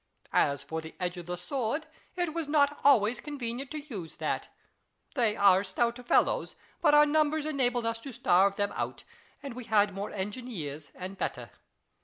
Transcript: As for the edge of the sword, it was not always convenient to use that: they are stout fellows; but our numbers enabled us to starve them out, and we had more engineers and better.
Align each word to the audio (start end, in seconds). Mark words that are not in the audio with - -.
As 0.33 0.63
for 0.63 0.81
the 0.81 0.95
edge 0.99 1.17
of 1.17 1.27
the 1.27 1.37
sword, 1.37 1.85
it 2.15 2.33
was 2.33 2.47
not 2.47 2.79
always 2.83 3.19
convenient 3.19 3.69
to 3.69 3.77
use 3.83 4.15
that: 4.15 4.49
they 5.13 5.35
are 5.35 5.63
stout 5.63 6.03
fellows; 6.07 6.55
but 6.81 6.95
our 6.95 7.05
numbers 7.05 7.45
enabled 7.45 7.85
us 7.85 7.99
to 7.99 8.11
starve 8.11 8.55
them 8.55 8.73
out, 8.75 9.03
and 9.43 9.53
we 9.53 9.65
had 9.65 9.93
more 9.93 10.09
engineers 10.09 10.89
and 10.95 11.19
better. 11.19 11.51